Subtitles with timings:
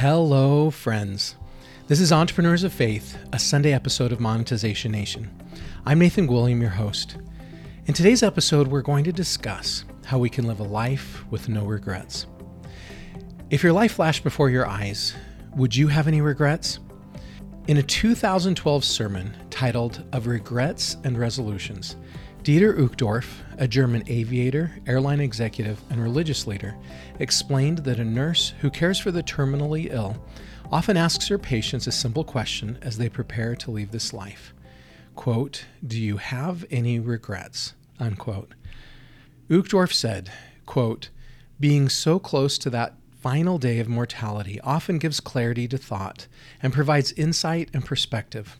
[0.00, 1.36] Hello, friends.
[1.86, 5.30] This is Entrepreneurs of Faith, a Sunday episode of Monetization Nation.
[5.84, 7.18] I'm Nathan William, your host.
[7.84, 11.66] In today's episode, we're going to discuss how we can live a life with no
[11.66, 12.24] regrets.
[13.50, 15.14] If your life flashed before your eyes,
[15.54, 16.78] would you have any regrets?
[17.66, 21.96] In a 2012 sermon titled Of Regrets and Resolutions,
[22.42, 26.74] Dieter Uchtdorf, a German aviator, airline executive, and religious leader,
[27.18, 30.24] explained that a nurse who cares for the terminally ill
[30.72, 34.54] often asks her patients a simple question as they prepare to leave this life.
[35.14, 37.74] Quote, Do you have any regrets?
[37.98, 38.54] Unquote.
[39.50, 40.32] Uchtdorf said,
[40.64, 41.10] quote,
[41.60, 46.26] Being so close to that final day of mortality often gives clarity to thought
[46.62, 48.58] and provides insight and perspective.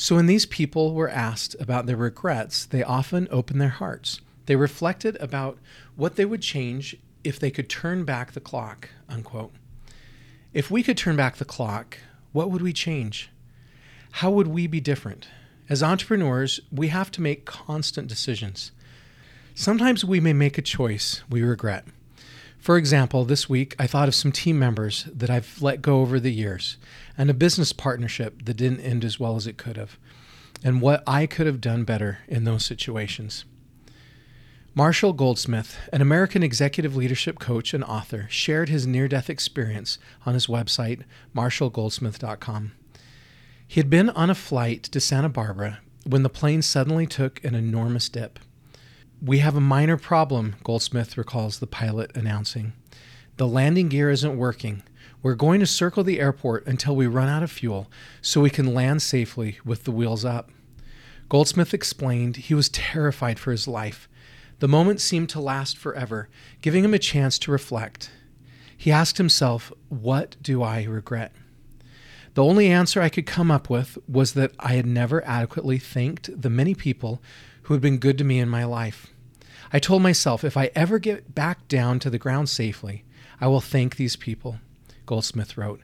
[0.00, 4.20] So, when these people were asked about their regrets, they often opened their hearts.
[4.46, 5.58] They reflected about
[5.96, 8.90] what they would change if they could turn back the clock.
[9.08, 9.52] Unquote.
[10.52, 11.98] If we could turn back the clock,
[12.30, 13.30] what would we change?
[14.12, 15.26] How would we be different?
[15.68, 18.70] As entrepreneurs, we have to make constant decisions.
[19.56, 21.84] Sometimes we may make a choice we regret.
[22.68, 26.20] For example, this week I thought of some team members that I've let go over
[26.20, 26.76] the years
[27.16, 29.96] and a business partnership that didn't end as well as it could have,
[30.62, 33.46] and what I could have done better in those situations.
[34.74, 40.34] Marshall Goldsmith, an American executive leadership coach and author, shared his near death experience on
[40.34, 42.72] his website, marshallgoldsmith.com.
[43.66, 47.54] He had been on a flight to Santa Barbara when the plane suddenly took an
[47.54, 48.38] enormous dip.
[49.20, 52.74] We have a minor problem, Goldsmith recalls the pilot announcing.
[53.36, 54.84] The landing gear isn't working.
[55.24, 57.90] We're going to circle the airport until we run out of fuel
[58.22, 60.52] so we can land safely with the wheels up.
[61.28, 64.08] Goldsmith explained he was terrified for his life.
[64.60, 66.28] The moment seemed to last forever,
[66.62, 68.10] giving him a chance to reflect.
[68.76, 71.32] He asked himself, What do I regret?
[72.34, 76.40] The only answer I could come up with was that I had never adequately thanked
[76.40, 77.20] the many people
[77.68, 79.08] who had been good to me in my life.
[79.74, 83.04] I told myself if I ever get back down to the ground safely,
[83.42, 84.58] I will thank these people,
[85.04, 85.82] Goldsmith wrote.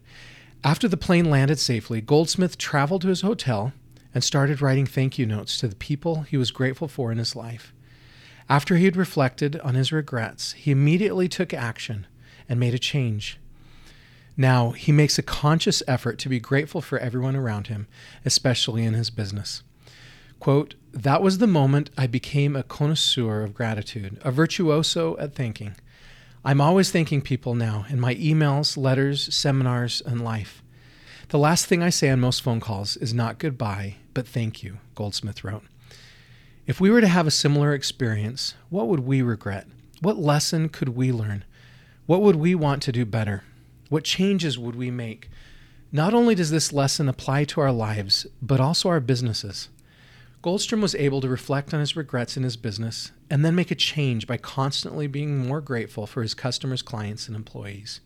[0.65, 3.75] After the plane landed safely, Goldsmith traveled to his hotel
[4.15, 7.37] and started writing thank you notes to the people he was grateful for in his
[7.37, 7.75] life.
[8.49, 12.06] After he had reflected on his regrets, he immediately took action
[12.49, 13.39] and made a change.
[14.39, 17.89] Now, he makes a conscious effort to be grateful for everyone around him,
[18.25, 19.62] especially in his business.
[20.44, 25.75] Quote, that was the moment I became a connoisseur of gratitude, a virtuoso at thanking.
[26.44, 30.62] I'm always thanking people now in my emails, letters, seminars, and life.
[31.31, 34.81] The last thing I say on most phone calls is not goodbye, but thank you,
[34.94, 35.62] Goldsmith wrote.
[36.66, 39.66] If we were to have a similar experience, what would we regret?
[40.03, 41.44] What lesson could we learn?
[42.05, 43.44] What would we want to do better?
[43.88, 45.31] What changes would we make?
[45.91, 49.71] Not only does this lesson apply to our lives, but also our businesses.
[50.44, 53.75] Goldsmith was able to reflect on his regrets in his business and then make a
[53.75, 58.00] change by constantly being more grateful for his customers, clients, and employees.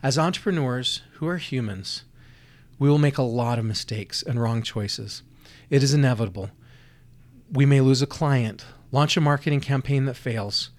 [0.00, 2.04] As entrepreneurs who are humans,
[2.78, 5.24] we will make a lot of mistakes and wrong choices.
[5.68, 6.50] It is inevitable.
[7.50, 10.70] We may lose a client, launch a marketing campaign that fails,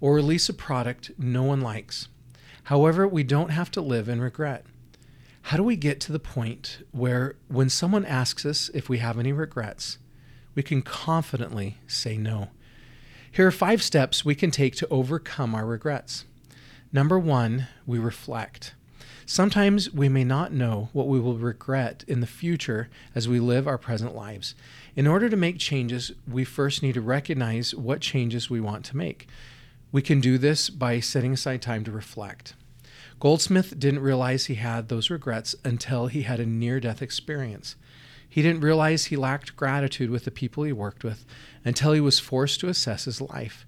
[0.00, 2.08] or release a product no one likes.
[2.64, 4.66] However, we don't have to live in regret.
[5.42, 9.16] How do we get to the point where, when someone asks us if we have
[9.16, 9.98] any regrets,
[10.54, 12.48] we can confidently say no.
[13.30, 16.24] Here are five steps we can take to overcome our regrets.
[16.92, 18.74] Number one, we reflect.
[19.26, 23.66] Sometimes we may not know what we will regret in the future as we live
[23.66, 24.54] our present lives.
[24.94, 28.96] In order to make changes, we first need to recognize what changes we want to
[28.96, 29.26] make.
[29.90, 32.54] We can do this by setting aside time to reflect.
[33.18, 37.76] Goldsmith didn't realize he had those regrets until he had a near death experience.
[38.28, 41.24] He didn't realize he lacked gratitude with the people he worked with
[41.64, 43.64] until he was forced to assess his life.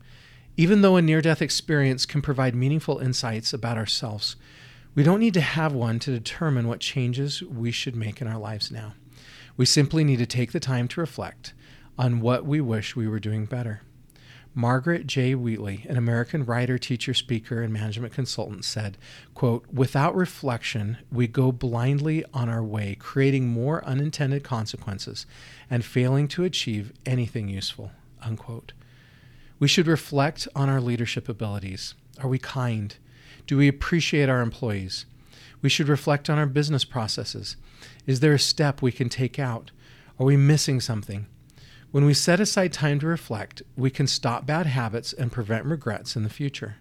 [0.57, 4.37] Even though a near death experience can provide meaningful insights about ourselves,
[4.95, 8.39] we don't need to have one to determine what changes we should make in our
[8.39, 8.95] lives now.
[9.57, 11.53] We simply need to take the time to reflect
[11.99, 13.83] on what we wish we were doing better.
[14.59, 15.35] Margaret J.
[15.35, 18.97] Wheatley, an American writer, teacher, speaker, and management consultant, said,
[19.35, 25.27] quote, Without reflection, we go blindly on our way, creating more unintended consequences
[25.69, 27.91] and failing to achieve anything useful.
[28.23, 28.73] Unquote.
[29.59, 31.93] We should reflect on our leadership abilities.
[32.23, 32.97] Are we kind?
[33.47, 35.05] Do we appreciate our employees?
[35.61, 37.57] We should reflect on our business processes.
[38.07, 39.71] Is there a step we can take out?
[40.19, 41.27] Are we missing something?
[41.97, 46.15] When we set aside time to reflect, we can stop bad habits and prevent regrets
[46.15, 46.77] in the future.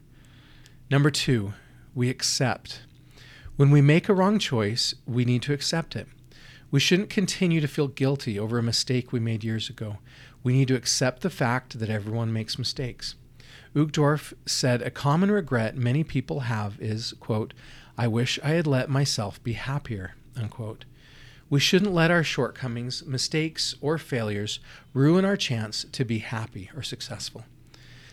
[0.92, 1.54] Number two,
[1.94, 2.82] we accept.
[3.56, 6.10] When we make a wrong choice, we need to accept it.
[6.70, 10.00] We shouldn't continue to feel guilty over a mistake we made years ago.
[10.44, 13.16] We need to accept the fact that everyone makes mistakes.
[13.74, 17.54] Uchtdorf said a common regret many people have is, quote,
[17.98, 20.84] I wish I had let myself be happier, unquote.
[21.50, 24.60] We shouldn't let our shortcomings, mistakes, or failures
[24.94, 27.46] ruin our chance to be happy or successful.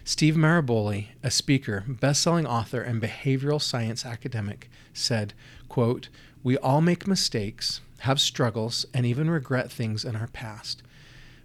[0.04, 5.32] Steve Maraboli, a speaker, best-selling author, and behavioral science academic, said,
[5.68, 6.08] quote,
[6.42, 10.82] "We all make mistakes, have struggles, and even regret things in our past.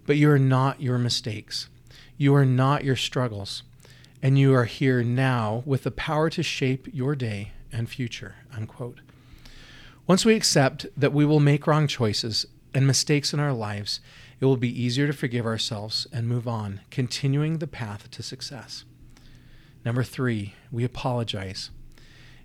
[0.06, 1.70] But you are not your mistakes.
[2.18, 3.64] You are not your struggles.
[4.24, 9.02] And you are here now with the power to shape your day and future." Unquote.
[10.08, 14.00] Once we accept that we will make wrong choices and mistakes in our lives,
[14.40, 18.86] it will be easier to forgive ourselves and move on, continuing the path to success.
[19.84, 21.72] Number three, we apologize.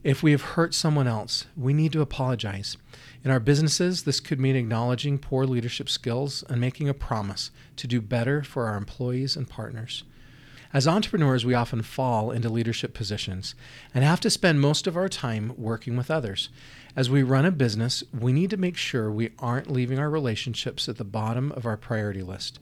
[0.03, 2.77] If we have hurt someone else, we need to apologize.
[3.23, 7.87] In our businesses, this could mean acknowledging poor leadership skills and making a promise to
[7.87, 10.03] do better for our employees and partners.
[10.75, 13.55] As entrepreneurs, we often fall into leadership positions
[13.95, 16.49] and have to spend most of our time working with others.
[16.97, 20.89] As we run a business, we need to make sure we aren't leaving our relationships
[20.89, 22.59] at the bottom of our priority list.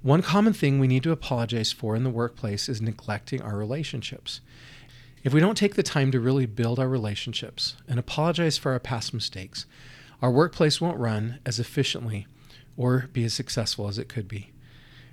[0.00, 4.40] One common thing we need to apologize for in the workplace is neglecting our relationships.
[5.22, 8.80] If we don't take the time to really build our relationships and apologize for our
[8.80, 9.66] past mistakes,
[10.22, 12.26] our workplace won't run as efficiently
[12.78, 14.52] or be as successful as it could be.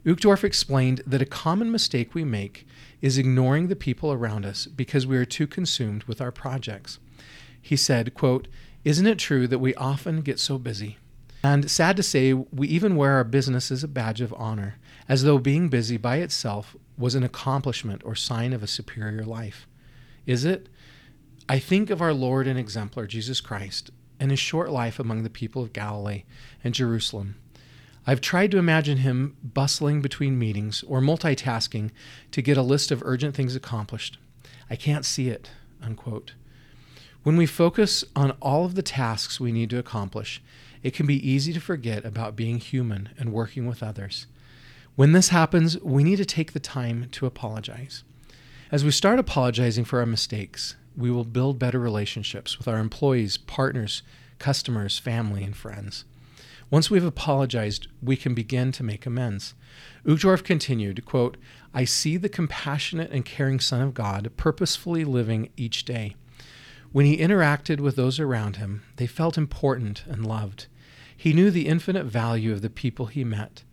[0.05, 2.65] Uchtdorf explained that a common mistake we make
[3.01, 6.99] is ignoring the people around us because we are too consumed with our projects.
[7.61, 8.47] He said, quote,
[8.85, 10.97] Isn't it true that we often get so busy?
[11.43, 15.23] And sad to say, we even wear our business as a badge of honor, as
[15.23, 19.65] though being busy by itself was an accomplishment or sign of a superior life.
[20.25, 20.67] Is it?
[21.47, 25.29] I think of our Lord and exemplar, Jesus Christ, and his short life among the
[25.29, 26.23] people of Galilee
[26.63, 27.35] and Jerusalem.
[28.07, 31.91] I've tried to imagine him bustling between meetings or multitasking
[32.31, 34.17] to get a list of urgent things accomplished.
[34.69, 35.51] I can't see it.
[35.81, 36.33] Unquote.
[37.23, 40.41] When we focus on all of the tasks we need to accomplish,
[40.83, 44.27] it can be easy to forget about being human and working with others.
[44.95, 48.03] When this happens, we need to take the time to apologize.
[48.71, 53.37] As we start apologizing for our mistakes, we will build better relationships with our employees,
[53.37, 54.03] partners,
[54.37, 56.05] customers, family, and friends.
[56.71, 59.55] Once we've apologized, we can begin to make amends.
[60.05, 61.35] Uchtdorf continued, quote,
[61.73, 66.15] I see the compassionate and caring Son of God purposefully living each day.
[66.91, 70.67] When he interacted with those around him, they felt important and loved.
[71.15, 73.63] He knew the infinite value of the people he met.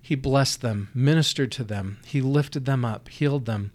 [0.00, 3.72] He blessed them, ministered to them, he lifted them up, healed them.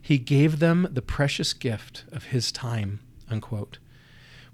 [0.00, 3.00] He gave them the precious gift of his time.
[3.28, 3.78] Unquote.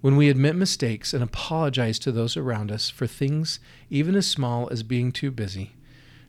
[0.02, 4.68] When we admit mistakes and apologize to those around us for things even as small
[4.68, 5.76] as being too busy,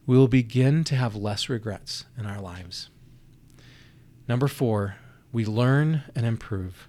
[0.05, 2.91] we will begin to have less regrets in our lives.
[4.29, 4.97] Number four,
[5.31, 6.87] we learn and improve.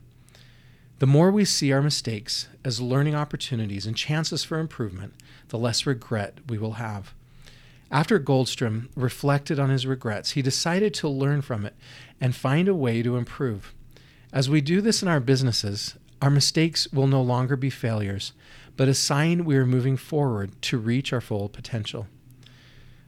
[0.99, 5.15] The more we see our mistakes as learning opportunities and chances for improvement,
[5.49, 7.15] the less regret we will have.
[7.91, 11.77] After Goldsmith reflected on his regrets, he decided to learn from it
[12.21, 13.73] and find a way to improve.
[14.35, 18.33] As we do this in our businesses, our mistakes will no longer be failures,
[18.79, 22.07] but a sign we are moving forward to reach our full potential.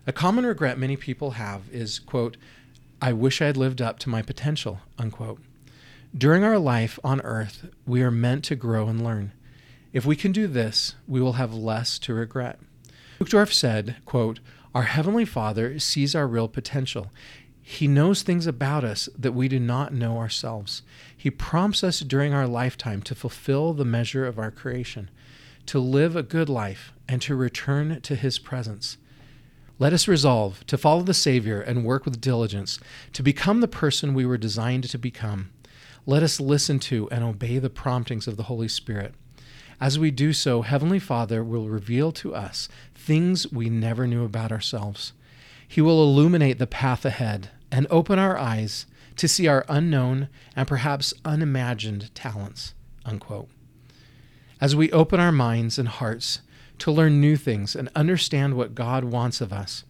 [0.06, 2.36] A common regret many people have is, quote,
[3.00, 5.40] I wish I had lived up to my potential, unquote.
[6.14, 9.32] During our life on earth, we are meant to grow and learn.
[9.94, 12.58] If we can do this, we will have less to regret.
[13.18, 14.40] Uchtdorf said, quote,
[14.74, 17.10] Our Heavenly Father sees our real potential.
[17.68, 20.82] He knows things about us that we do not know ourselves.
[21.16, 25.10] He prompts us during our lifetime to fulfill the measure of our creation,
[25.66, 28.98] to live a good life, and to return to His presence.
[29.80, 32.78] Let us resolve to follow the Savior and work with diligence
[33.14, 35.50] to become the person we were designed to become.
[36.06, 39.12] Let us listen to and obey the promptings of the Holy Spirit.
[39.80, 44.52] As we do so, Heavenly Father will reveal to us things we never knew about
[44.52, 45.12] ourselves.
[45.66, 50.68] He will illuminate the path ahead and open our eyes to see our unknown and
[50.68, 52.74] perhaps unimagined talents.
[53.04, 53.48] Unquote.
[54.60, 56.40] As we open our minds and hearts
[56.78, 59.84] to learn new things and understand what God wants of us,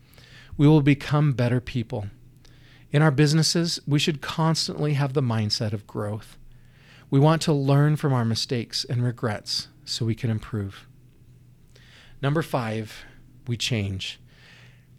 [0.56, 2.06] we will become better people.
[2.90, 6.38] In our businesses, we should constantly have the mindset of growth.
[7.10, 10.86] We want to learn from our mistakes and regrets so we can improve.
[12.22, 13.04] Number five,
[13.46, 14.18] we change.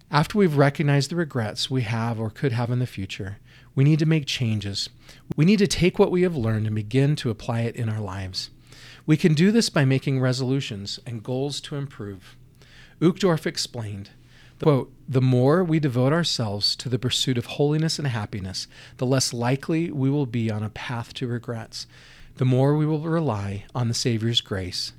[0.09, 3.39] After we've recognized the regrets we have or could have in the future,
[3.75, 4.87] we need to make changes.
[5.35, 7.99] We need to take what we have learned and begin to apply it in our
[7.99, 8.49] lives.
[9.05, 12.37] We can do this by making resolutions and goals to improve.
[13.01, 14.11] Uchtdorf explained,
[14.61, 19.33] quote, the more we devote ourselves to the pursuit of holiness and happiness, the less
[19.33, 21.85] likely we will be on a path to regrets.
[22.37, 24.93] The more we will rely on the Savior's grace,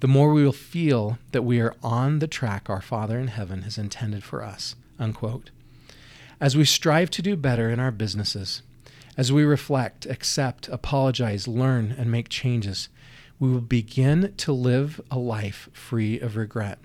[0.00, 3.62] the more we will feel that we are on the track our Father in heaven
[3.62, 4.76] has intended for us.
[4.98, 5.50] Unquote.
[6.40, 8.62] As we strive to do better in our businesses,
[9.16, 12.88] as we reflect, accept, apologize, learn, and make changes,
[13.40, 16.78] we will begin to live a life free of regret.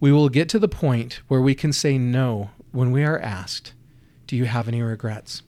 [0.00, 3.72] We will get to the point where we can say no when we are asked,
[4.26, 5.42] Do you have any regrets?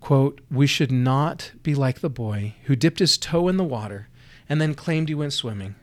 [0.00, 4.08] Quote, We should not be like the boy who dipped his toe in the water
[4.48, 5.74] and then claimed he went swimming.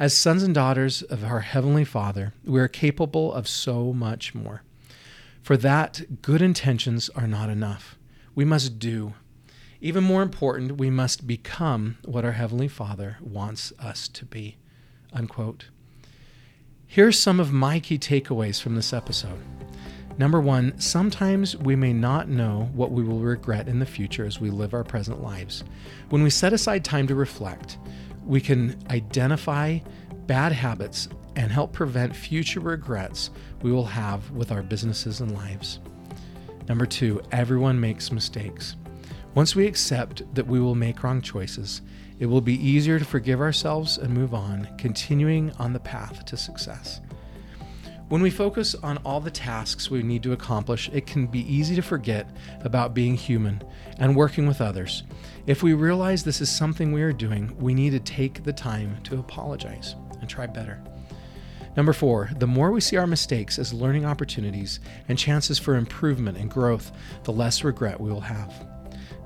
[0.00, 4.62] As sons and daughters of our Heavenly Father, we are capable of so much more.
[5.42, 7.98] For that, good intentions are not enough.
[8.34, 9.12] We must do.
[9.78, 14.56] Even more important, we must become what our Heavenly Father wants us to be.
[15.12, 15.66] Unquote.
[16.86, 19.42] Here are some of my key takeaways from this episode.
[20.16, 24.40] Number one, sometimes we may not know what we will regret in the future as
[24.40, 25.62] we live our present lives.
[26.08, 27.76] When we set aside time to reflect,
[28.30, 29.76] we can identify
[30.26, 33.30] bad habits and help prevent future regrets
[33.62, 35.80] we will have with our businesses and lives.
[36.68, 38.76] Number two, everyone makes mistakes.
[39.34, 41.82] Once we accept that we will make wrong choices,
[42.20, 46.36] it will be easier to forgive ourselves and move on, continuing on the path to
[46.36, 47.00] success.
[48.10, 51.76] When we focus on all the tasks we need to accomplish, it can be easy
[51.76, 52.28] to forget
[52.62, 53.62] about being human
[53.98, 55.04] and working with others.
[55.46, 59.00] If we realize this is something we are doing, we need to take the time
[59.04, 60.82] to apologize and try better.
[61.76, 66.36] Number four, the more we see our mistakes as learning opportunities and chances for improvement
[66.36, 66.90] and growth,
[67.22, 68.52] the less regret we will have.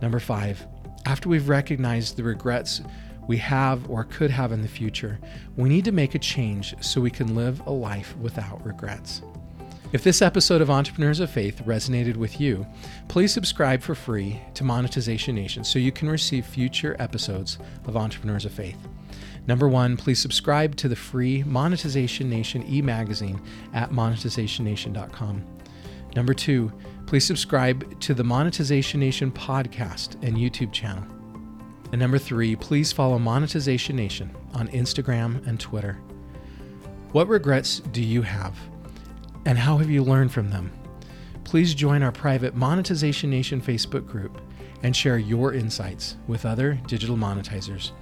[0.03, 0.67] Number five,
[1.07, 2.83] after we've recognized the regrets
[3.27, 5.19] we have or could have in the future,
[5.57, 9.23] we need to make a change so we can live a life without regrets.
[9.93, 12.67] If this episode of Entrepreneurs of Faith resonated with you,
[13.07, 18.45] please subscribe for free to Monetization Nation so you can receive future episodes of Entrepreneurs
[18.45, 18.79] of Faith.
[19.47, 23.41] Number one, please subscribe to the free Monetization Nation e magazine
[23.73, 25.45] at monetizationnation.com.
[26.17, 26.73] Number two,
[27.07, 31.14] please subscribe to the Monetization Nation podcast and YouTube channel.
[31.93, 36.01] And number three, please follow Monetization Nation on Instagram and Twitter.
[37.13, 38.59] What regrets do you have?
[39.45, 40.73] And how have you learned from them?
[41.45, 44.41] Please join our private Monetization Nation Facebook group
[44.83, 47.93] and share your insights with other digital monetizers.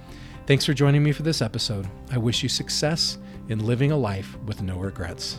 [0.47, 1.87] Thanks for joining me for this episode.
[2.11, 3.17] I wish you success
[3.49, 5.37] in living a life with no regrets.